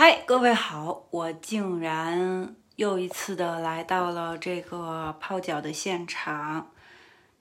[0.00, 1.08] 嗨，各位好！
[1.10, 6.70] 我竟然又一次的来到了这个泡脚的现场。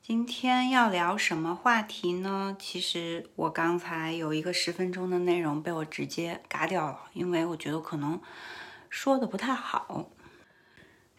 [0.02, 2.58] 今天要聊什么话题呢？
[2.58, 8.20] 其实我刚才有一个十分钟的内容被我直接嘎掉了，因为我觉得可能
[8.89, 10.10] 说的不太好。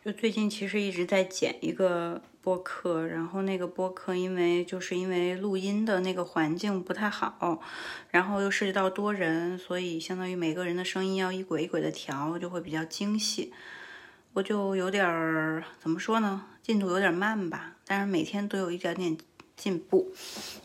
[0.05, 7.61] 就最近其实一直在剪一个播客，然后那个播客因为就是因为录音的那个环境不太好，
[8.11, 13.53] 然后又涉及到多人，所以相当于每个人的声音要一轨一轨的调，就会比较精细。
[14.33, 19.15] 我就有点儿怎么说呢，进度有点慢吧，但是每天都有一点点
[19.55, 20.11] 进步，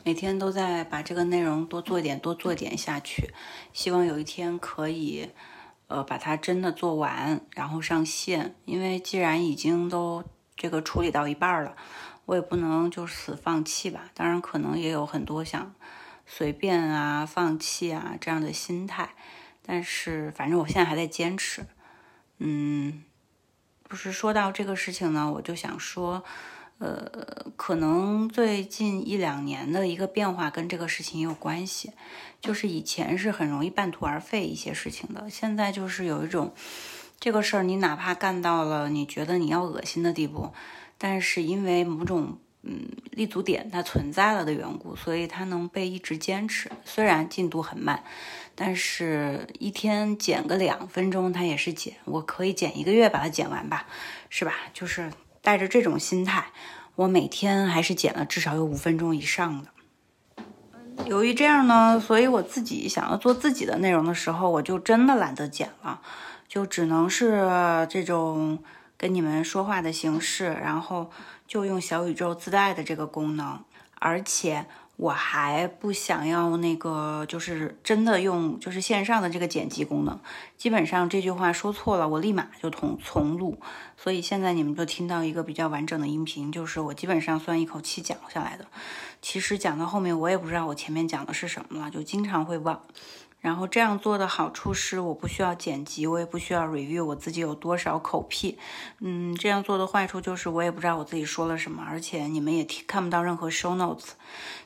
[0.06, 3.34] 每天都在把这个内容多做点，多做点下去，
[3.74, 5.32] 希望有一天可以。
[5.88, 8.56] 呃，把它真的做完，然后上线。
[8.66, 10.24] 因为既然已经都
[10.64, 11.76] 这个处理到一半了，
[12.24, 14.10] 我也不能就此放弃吧。
[14.14, 15.76] 当然，可能也有很多想
[16.26, 19.10] 随便啊、放弃啊这样的心态。
[19.62, 21.66] 但是，反正我现在还在坚持。
[22.38, 23.04] 嗯，
[23.90, 26.24] 不是说到这个事情呢，我就想说。
[26.80, 31.94] 呃，可能最近一两年的一个变化跟这个事情也有关系，
[32.42, 36.54] 就是以前是很容易半途而废一些事情的，现在就是有一种
[37.24, 40.52] 这个事儿，你哪怕干到了你觉得你要恶心的地步，
[40.98, 46.70] 但是因为某种嗯立足点它存在了的缘故，所以它能被一直坚持。
[46.84, 48.04] 虽然进度很慢，
[48.56, 53.86] 但是一天减个两分钟，它也是减，我可以减一个月把它减完吧，
[54.30, 54.52] 是吧？
[54.74, 55.10] 就是。
[55.42, 56.48] 带着这种心态，
[56.96, 59.70] 我每天还是减了至少有五分钟以上的。
[61.06, 66.02] 由于这样呢，所以我自己想要做自己的内容的时候，我就真的懒得剪了，
[66.54, 67.48] 就只能是
[67.90, 68.60] 这种
[68.96, 71.10] 跟你们说话的形式，然后
[71.48, 73.60] 就用小宇宙自带的这个功能，
[73.96, 74.68] 而且。
[74.96, 80.20] 我还不想要那个，就是真的用就是线上的这个剪辑功能。
[80.56, 83.60] 基本上这句话说错了，我立马就重重录。
[83.98, 88.68] 所以现在你们就听到一个比较完整的音频，就是我基本上算一口气讲下来的。
[89.20, 92.80] 其实讲到后面，我也不知道我前面讲的是什么了，就经常会忘。
[93.44, 98.58] 然后这样做的好处是，我不需要剪辑，我也不需要 review 我自己有多少口癖。
[99.00, 104.12] 嗯，这样做的坏处就是，我也不知道我自己说了什么，而且你们也听看不到任何 show notes。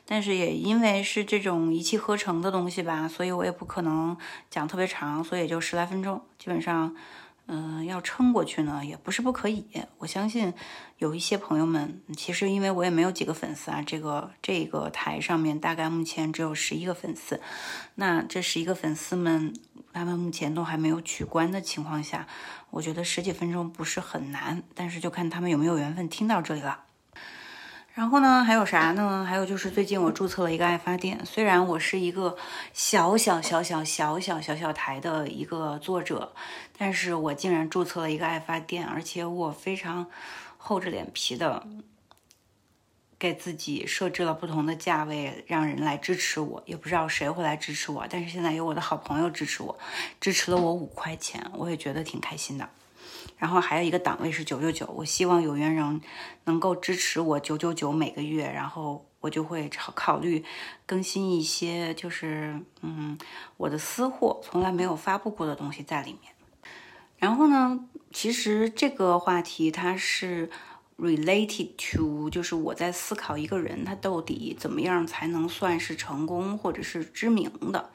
[0.06, 4.16] 但是也因为是这种一气呵成的东西吧，所以我也不可能
[4.48, 6.94] 讲特别长，所以也就十来分钟，基本上。
[7.50, 9.64] 嗯，要撑过去呢，也不是不可以。
[9.96, 10.52] 我相信
[10.98, 17.40] 有一些朋友们，其实因为我也没有几个粉丝啊，这个这个台上面大概目前只有十一个粉丝。
[17.94, 19.54] 那这十一个粉丝们，
[19.94, 22.26] 他们目前都还没有取关的情况下，
[22.68, 26.84] 我觉得十几分钟不是很难，但是就看他们有没有缘分听到这里了。
[27.98, 29.26] 然后呢，还有啥呢？
[29.28, 31.18] 还有就是最近我注册了一个爱发电。
[31.26, 32.36] 虽然我是一个
[32.72, 36.32] 小小小小小小小小台的一个作者，
[36.78, 40.06] 但是我竟然注册了一个爱发电，而且我非常
[40.58, 41.66] 厚着脸皮的
[43.18, 46.62] 给自己设置了不同的价位，让人来支持我。
[46.66, 49.76] 也不知道谁会来支持我，但是现在有我的好朋友支持我，
[50.20, 52.70] 支持了我五块钱，我也觉得挺开心的。
[53.36, 56.00] 然后还有一个档位是九九九，我希望有缘人
[56.44, 60.44] 能够支持我九九九每个月，然后我就会考考虑
[60.86, 63.16] 更新一些，就是嗯
[63.56, 66.32] 我的私货从来没有发布过的东西在里面。
[67.18, 67.78] 然后呢，
[68.12, 70.50] 其实这个话题它是
[70.98, 77.90] related to，就是我在思考一个人他到底怎么样才能算是成功或者是知名的，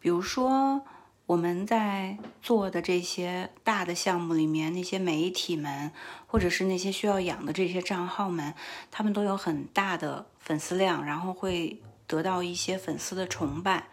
[0.00, 0.84] 比如说。
[1.26, 5.92] 我们在做的这些大的项目里面，那些媒体们，
[6.26, 8.52] 或者是那些需要养的这些账号们，
[8.90, 13.88] 他们都有很大的粉丝量，然后会得到一些粉丝的崇拜。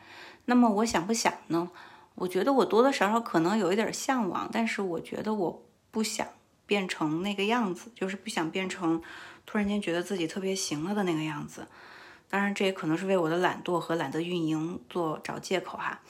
[0.46, 1.70] 那么我想不想呢？
[2.16, 6.28] 我觉得我多多少少可能有一点向往，但是我觉得我不想
[6.66, 9.02] 变成那个样子，就是不想变成
[9.46, 11.68] 突然间觉得自己特别行了的那个样子。
[12.28, 16.02] 当然，这也可能是为我的懒惰和懒得运营做找借口哈。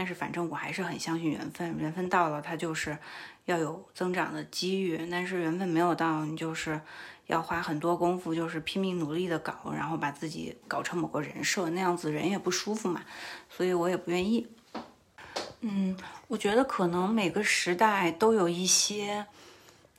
[0.00, 2.96] 但是反正我还是很相信缘分，缘分到了，它就是
[3.44, 5.06] 要有增长的机遇。
[5.10, 6.80] 但是缘分没有到，你就是
[7.26, 13.02] 要花很多功夫，就是拼命努力的搞，然后把自己搞成某个人设，那样子人也不舒服嘛。
[13.50, 14.48] 所以我也不愿意。
[15.60, 15.94] 嗯，
[16.28, 19.26] 我觉得可能每个时代都有一些。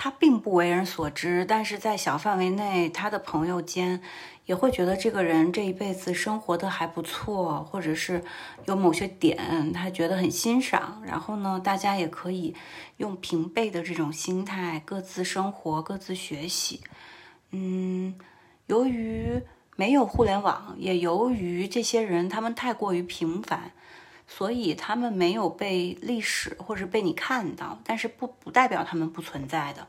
[0.04, 4.02] 他并不为人所知，但是在小范围内，他的朋友间
[4.48, 8.24] 也会觉得这个人这一辈子生活的还不错，或者是
[8.66, 11.04] 有某些点他觉得很欣赏。
[11.06, 12.56] 然后呢，大家也可以
[12.98, 16.82] 用平辈的这种心态，各自生活，各自学习。
[17.52, 18.16] 嗯，
[18.66, 19.40] 由于
[19.76, 23.72] 没有互联网，也由于这些人他们太过于平凡。
[24.38, 29.86] 所以他们没有被历史或者被你看到，但是不不代表他们不存在的。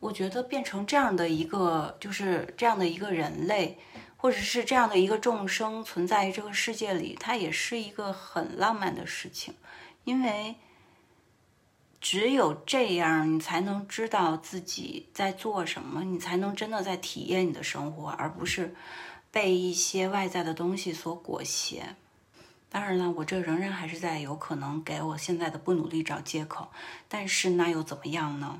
[0.00, 3.78] 我觉得变成这样的一个，就是这样的一个人类，
[4.16, 9.54] 或者是这样的一个众生存在于这个世界里，它也是一个很浪漫的事情，
[10.04, 10.56] 因为。
[12.04, 18.74] 只有这样，你才能知道自己在做什么，你才能真的在体验你的生活，而不是
[19.30, 21.94] 被一些外在的东西所裹挟。
[22.72, 26.68] 当然了，我这仍然还是在有可能给我现在的不努力找借口，
[27.06, 28.58] 但是那又怎么样呢？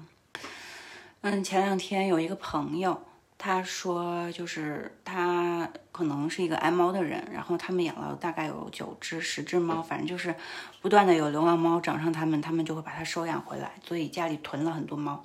[1.23, 3.03] 嗯，前两天有一个朋友。
[3.39, 10.33] 他说，就是他可能是一个爱猫的人，然后他们养了大概有九只、十只猫，反正就是
[10.81, 15.25] 不断的有流浪猫找上他们，他们就会把它收养回来，所以家里囤了很多猫。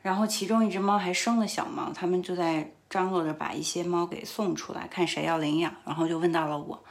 [0.00, 6.82] 然后其中一只猫还生了小猫，他们就在张罗着把一些猫给送出来，看谁要领养，然后就问到了我。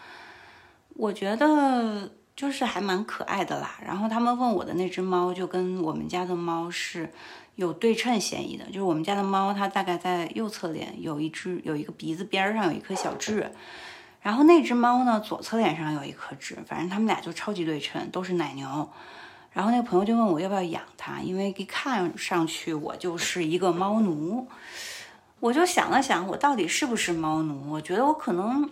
[1.02, 3.80] 我觉得就是还蛮可爱的啦。
[3.84, 7.10] 然后他们问我的那只猫，就跟我们家的猫是。
[7.56, 13.52] 有对称嫌疑的，就是我们家的猫，它大概在右侧脸有一只，有一个鼻子边上有一颗小痣，
[14.22, 18.90] 然后那只猫呢，左侧脸上有一颗痣，反正它们俩就超级对称，都是奶牛。
[19.52, 24.48] 然后那个朋友就问我要不要养它，因为一看上去我就是一个猫奴。
[25.42, 27.74] 我就想了想，我到底是不是猫奴？
[27.74, 28.70] 我觉得我可能。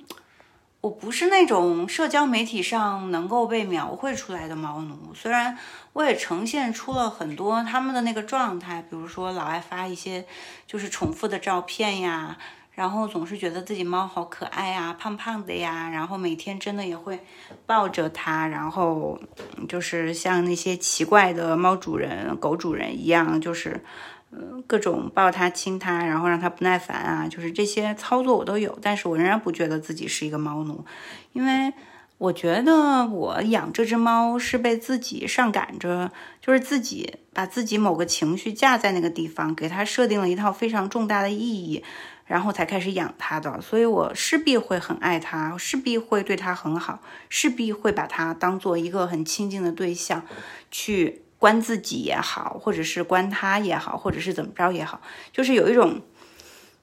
[0.82, 5.58] 我不是那种社交媒体上能够被描绘出来的猫奴，虽然
[5.92, 10.26] 我也呈现出了很多他们的那个状态，比如说老爱发一些
[10.66, 12.38] 就是重复的照片呀，
[12.72, 17.20] 然后总是觉得自己猫好可爱呀，胖胖的呀，然后每天真的也会
[17.66, 19.20] 抱着它，然后
[19.68, 23.84] 就是像那些奇怪的猫主人、狗主人一样，就是。
[24.32, 30.86] 嗯，各种抱它、亲它，然后让它不耐烦啊，就是这些操作我都有，但是我仍然不觉得自己是一个猫奴，
[31.34, 31.74] 因为
[32.20, 36.12] 我觉得我养这只猫是被自己上赶着，
[36.42, 41.84] 就是自己把自己某个情绪架在那个地方，给它设定了一套非常重大的意义，
[42.26, 47.00] 然后才开始养它的，所以我势必会很爱它，势必会对它很好，
[47.30, 50.22] 势必会把它当做一个很亲近的对象
[50.70, 51.24] 去。
[51.40, 55.02] 关自己也好，或者是关他也好，或者是怎么着也好，
[55.34, 56.02] 就是有一种，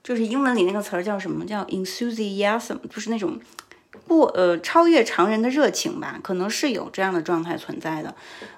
[0.03, 3.39] 就是英文里那个词儿叫什么叫 enthusiasm，就是那种
[4.05, 8.13] 不呃超越常人的热情吧，可能是有这样的状态存在的。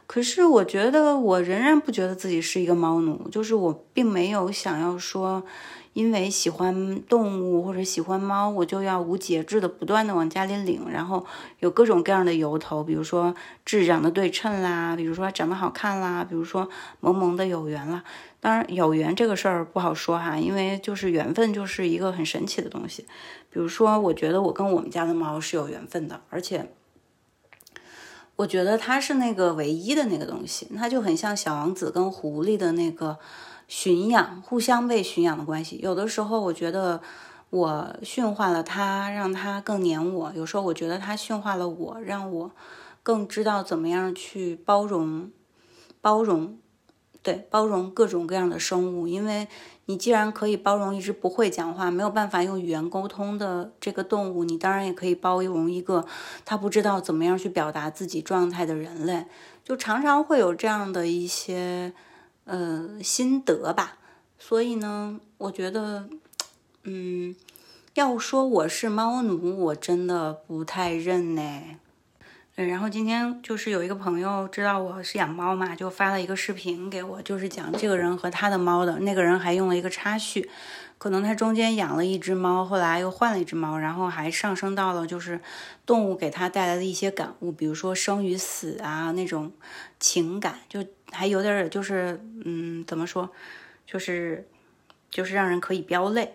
[0.07, 5.45] 可是我觉得我仍然不觉得自己是一个猫奴，就是我并没有想要说。
[6.00, 11.25] 因为喜欢动物或者喜欢猫，我就要无节制的不断的往家里领，然后
[11.60, 13.36] 有各种各样的由头，比如说
[13.66, 16.69] 质长得对称啦，比如说长得好看啦，比如说
[17.01, 18.01] 萌萌的有缘啦。
[18.40, 23.06] 当然有缘这个事儿不好说哈，因为就是缘分就是一个很神奇的东西。
[23.50, 26.72] 比如说，我觉得我跟我们家的猫是有缘分的，而且
[28.38, 33.19] 我觉得它是那个唯一的那个东西，它就很像小王子跟狐狸的那个。
[33.69, 35.80] 驯养，互相被驯养的关系。
[35.81, 37.01] 有的时候，我觉得
[37.51, 42.51] 我驯化了它，让它更黏我；有时候，我觉得它驯化了我，让我
[43.04, 45.30] 更知道怎么样去包容、
[46.01, 46.57] 包容，
[47.21, 49.07] 对，包容各种各样的生物。
[49.07, 49.48] 因为
[49.86, 56.07] 你既然可以包容一只不会讲话、没有办法用语言沟通的这个动物，你当然也可以包容一个
[56.44, 59.27] 他不知道怎么样去表达自己状态的人类。
[59.63, 61.94] 就常常会有这样的一些。
[62.49, 63.99] 呃，心得吧，
[64.39, 66.09] 所以呢，我觉得，
[66.81, 67.35] 嗯，
[67.94, 71.41] 要说我是猫奴，我真的不太认呢。
[72.56, 80.49] 嗯，然后今天就是有一个朋友知道我是养猫嘛，就发了一个视频给我，就是讲这个人和他的猫的，那个人还用了一个插叙。
[80.97, 85.39] 可能他中间养了一只猫，后来又换了一只猫，然后还上升到了就是
[85.85, 89.53] 动物给他带来的一些感悟，比如说生与死啊那种
[89.97, 93.30] 情感，就还有点就是嗯怎么说，
[93.85, 94.47] 就是
[95.09, 96.33] 就是让人可以飙泪。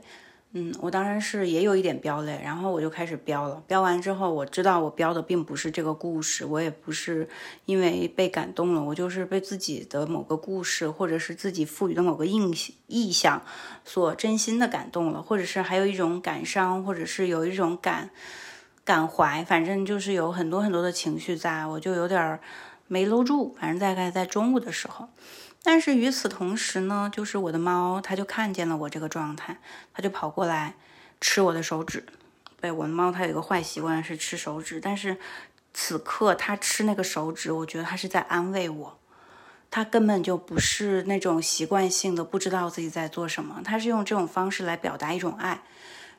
[0.56, 3.60] 嗯，我当然是也有一点飙泪，然后我就开始飙了。
[3.66, 7.28] 飙完之后，我知道我飙的并不是这个故事，我也不是
[7.64, 13.42] 因为被感动了，我就是被自己的某个故事，或者是自己赋予的某个印象意象
[13.84, 18.10] 所真心的感动了，或者是还有一种感伤，或者是有一种感
[18.84, 22.38] 感怀，反正就是有很多很多的情绪在，我就有点儿
[22.86, 23.56] 没搂住。
[23.60, 25.08] 反正大概在中午的时候。
[25.62, 29.58] 但是与此同时呢，就是我的猫，它就看见了我这个状态，
[29.94, 30.74] 它就跑过来
[31.20, 32.04] 吃我的手指。
[32.60, 35.16] 对，我的猫它有一个坏习惯是吃手指，但是
[35.72, 38.98] 此刻它吃那个手指，我觉得它是在安慰我，
[39.70, 45.62] 它根本就不是那种习惯性的不知道自己在做什么，它是用这种方式来表达一种爱。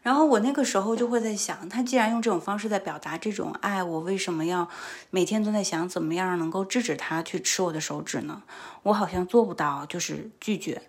[0.06, 4.70] 然后我那个时候就会在想，他既然用这种方式在表达这种爱，我为什么要
[5.10, 8.44] 每天都在想怎么样能够制止他去吃我的手指呢？
[8.84, 10.80] 我好像做不到，就是拒绝，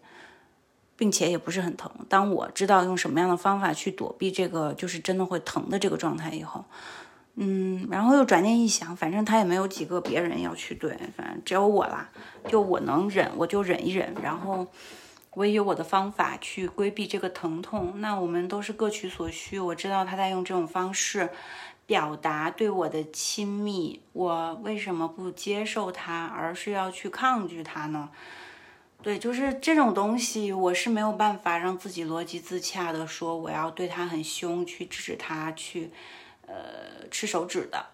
[0.96, 1.90] 并且也不是很疼。
[2.10, 6.66] 当我知道用什么样的方法去躲避这个就是真的会疼的这个状态以后，
[7.36, 12.10] 嗯，然后又转念一想，反正他也没有几个别人要去对，反正只有我啦，
[12.46, 14.66] 就我能忍，我就忍一忍，然后。
[15.36, 18.00] 我也有我的方法去规避这个疼痛。
[18.00, 19.58] 那我们都是各取所需。
[19.58, 21.28] 我知道他在用这种方式
[21.84, 28.08] 表达对我的亲密，我为什么不接受他，而是要去抗拒他呢？
[29.02, 35.90] 对，就是这种东西，我是没有办法让自己逻辑自洽的说我要对他很凶，去制止他去
[36.46, 37.84] 呃吃手指的。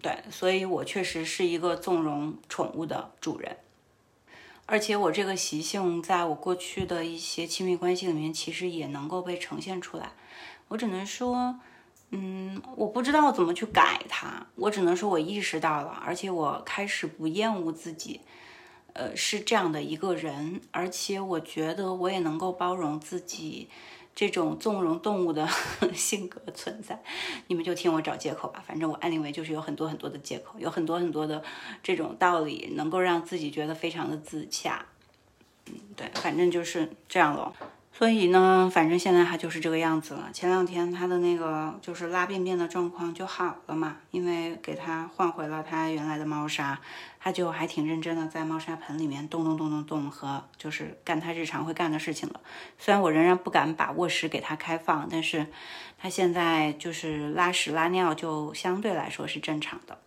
[0.00, 3.56] 对，所以我确实是一个纵容宠物的主人。
[4.70, 10.12] 而且我这个习性，在我过去的一些亲密关系里面，其实也能够被呈现出来。
[10.68, 11.58] 我只能说，
[12.10, 14.46] 嗯，我不知道怎么去改它。
[14.54, 18.20] 我只能说我意识到了，而且我开始不厌恶自己，
[18.92, 20.60] 呃，是这样的一个人。
[20.70, 23.68] 而且我觉得我也能够包容自己。
[24.20, 25.48] 这种纵容动物的
[25.96, 27.02] 性格存在，
[27.46, 28.62] 你们就听我找借口吧。
[28.66, 31.42] 反正我安利维就是有很多很多的借口，有很多很多的
[31.82, 34.84] 这种道理，能够让自己觉得非常的自洽。
[35.68, 37.54] 嗯，对，反正就是这样咯。
[38.00, 40.30] 所以呢，反正现在他就是这个样子了。
[40.32, 46.80] 前两天他的那个就是拉便便的状况就好了嘛，因为给他换回了他原来的猫砂，
[47.18, 52.40] 他就还挺认真的在猫砂盆里面动动动动动和就是干他日常会干的事情了。
[52.78, 55.48] 虽然我仍然不敢把卧室给他开放，但是
[55.98, 59.98] 他现在就是拉屎拉尿就相对来说是正常的。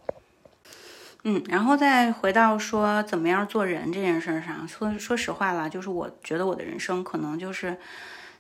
[1.25, 7.77] 嗯，然后再回到说怎么样做人这件事上，说说实话了，就是我觉得我的人生可能就是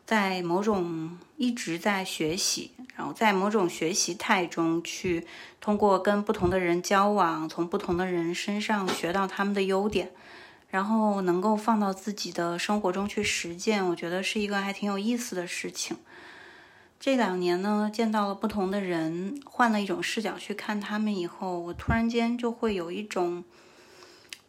[0.05, 5.25] 在某种一直在学习，然后在某种学习态中去
[5.61, 10.11] 通过跟不同的人交往，从不同的人身上学到他们的优点，
[10.69, 15.95] 然后能够放到自己的生活中去实践，我觉得是一个还挺有意思的事情。
[17.05, 23.43] 这两年呢，见到了不同的人，换了一种视角去看他们以后，我突然间就会有一种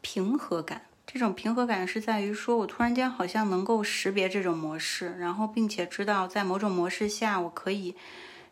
[0.00, 0.82] 平和感。
[1.04, 7.96] 这种平和感是在于说，我突然间好像能够识别这种模式，然后并且知道在某种模式下，我可以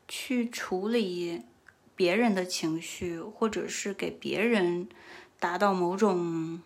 [0.09, 1.43] 去处理
[1.95, 4.89] 别人的情绪，或者是给别人
[5.39, 6.61] 达到某种，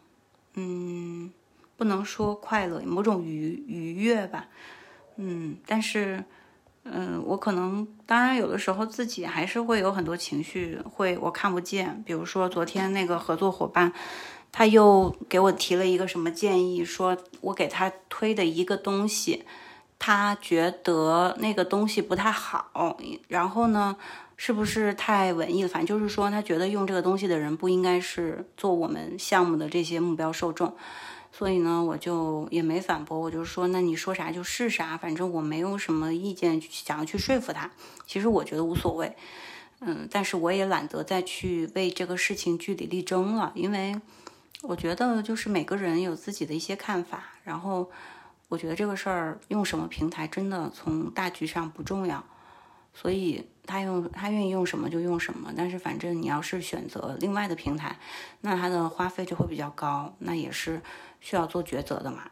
[0.54, 1.30] 嗯，
[1.76, 4.48] 不能说快乐，某种愉愉悦吧，
[5.16, 6.24] 嗯，但是。
[6.92, 12.02] 嗯，我可能当然有的时候自己还是会有很多情绪，会我看不见。
[12.06, 13.92] 比如说昨天那个合作伙伴，
[14.52, 19.44] 他又给我提了一个什么建议，说我给他推的一个东西，
[19.98, 22.96] 他觉得那个东西不太好。
[23.28, 23.96] 然后呢，
[24.36, 25.68] 是不是太文艺了？
[25.68, 30.74] 反正就是说，他觉得用这个东西的人不应该是做我们项目的这些目标受众。
[31.36, 37.70] 所以呢，我就也没反驳，我就说，那你说啥就是啥，反正我没有什么意见想要去说服他。
[38.06, 39.14] 其实我觉得无所谓，
[39.80, 44.00] 嗯，但是我也懒得再去为这个事情据理力争了，因为
[44.62, 47.90] 我觉得就是每个人有自己的一些看法，然后
[48.48, 52.24] 我觉得这个事儿用什么平台真的从大局上不重要。
[52.98, 57.98] 所以他用他愿意用什么就用什么，但是反正你要是选择另外的平台，
[58.40, 60.80] 那他的花费就会比较高，那也是
[61.20, 62.30] 需要做抉择的嘛。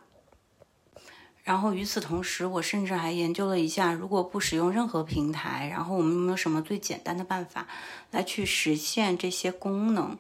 [1.43, 7.69] 然后与此同时，我甚至还研究了一下，如果不使用任何平台，然后我们有没有什么最简单的办法
[8.11, 10.17] 来去实现这些功能？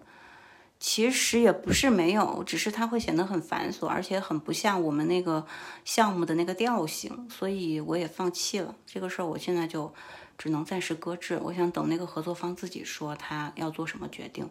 [0.78, 5.46] 其实也不是没有，只是它会显得很繁琐，而且很不像我们那个
[5.86, 9.24] 项目的那个调性，所以我也放弃了这个事儿。
[9.24, 9.94] 我现在就。
[10.38, 11.38] 只能暂时搁置。
[11.42, 14.48] 我想等那个合作方自己说他要做什么决定，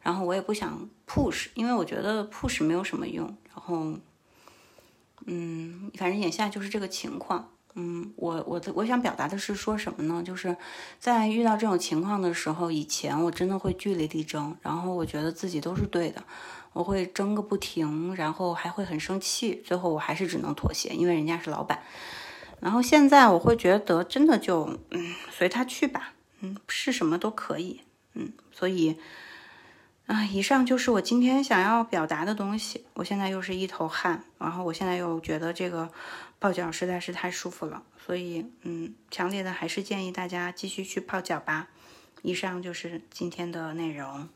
[0.00, 3.26] 然后我也不想 push，因为我觉得 push 没有什么用。
[3.48, 3.94] 然后，
[5.26, 7.48] 嗯，反正眼下就是这个情况。
[7.74, 10.20] 嗯，我我的我想表达的是说什么呢？
[10.24, 10.56] 就是
[10.98, 16.24] 在遇到这种情况的时候，以前我真的会据理力争，然后我觉得自己都是对的，
[16.72, 21.80] 我会争个不停，然后还会很生气，最后我还是只能妥协，因为人家是老板。
[22.60, 27.80] 然后现在我会觉得真的就嗯随他去吧，嗯是什么都可以，
[28.14, 28.96] 嗯所以
[30.06, 32.84] 啊以上就是我今天想要表达的东西。
[32.94, 35.90] 我现在又是一头汗，然后我现在又觉得这个
[36.38, 41.68] 泡脚实在是太舒服了，所以嗯强烈的还是建议大家继续去泡脚吧。
[42.22, 44.28] 以上就是今天的内容。